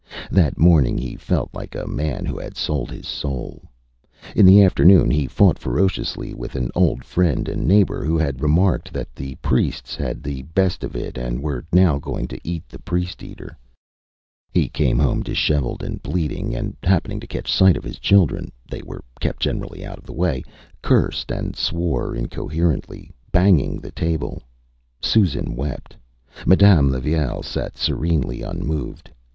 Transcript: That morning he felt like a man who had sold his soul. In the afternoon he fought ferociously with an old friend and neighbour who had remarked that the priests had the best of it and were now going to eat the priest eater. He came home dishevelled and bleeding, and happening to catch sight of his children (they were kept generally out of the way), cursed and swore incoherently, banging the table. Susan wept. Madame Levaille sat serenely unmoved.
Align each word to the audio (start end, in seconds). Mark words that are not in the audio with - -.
That 0.31 0.57
morning 0.57 0.97
he 0.97 1.15
felt 1.15 1.53
like 1.53 1.75
a 1.75 1.85
man 1.85 2.25
who 2.25 2.39
had 2.39 2.57
sold 2.57 2.89
his 2.89 3.07
soul. 3.07 3.61
In 4.35 4.47
the 4.47 4.63
afternoon 4.63 5.11
he 5.11 5.27
fought 5.27 5.59
ferociously 5.59 6.33
with 6.33 6.55
an 6.55 6.71
old 6.73 7.03
friend 7.05 7.47
and 7.47 7.67
neighbour 7.67 8.03
who 8.03 8.17
had 8.17 8.41
remarked 8.41 8.91
that 8.93 9.13
the 9.15 9.35
priests 9.43 9.95
had 9.95 10.23
the 10.23 10.41
best 10.41 10.83
of 10.83 10.95
it 10.95 11.19
and 11.19 11.43
were 11.43 11.67
now 11.71 11.99
going 11.99 12.27
to 12.29 12.39
eat 12.43 12.67
the 12.67 12.79
priest 12.79 13.21
eater. 13.21 13.55
He 14.51 14.69
came 14.69 14.97
home 14.97 15.21
dishevelled 15.21 15.83
and 15.83 16.01
bleeding, 16.01 16.55
and 16.55 16.75
happening 16.81 17.19
to 17.19 17.27
catch 17.27 17.51
sight 17.53 17.77
of 17.77 17.83
his 17.83 17.99
children 17.99 18.51
(they 18.67 18.81
were 18.81 19.03
kept 19.19 19.43
generally 19.43 19.85
out 19.85 19.99
of 19.99 20.05
the 20.05 20.13
way), 20.13 20.41
cursed 20.81 21.31
and 21.31 21.55
swore 21.55 22.15
incoherently, 22.15 23.11
banging 23.31 23.79
the 23.79 23.91
table. 23.91 24.41
Susan 24.99 25.55
wept. 25.55 25.95
Madame 26.43 26.89
Levaille 26.89 27.43
sat 27.43 27.77
serenely 27.77 28.41
unmoved. 28.41 29.11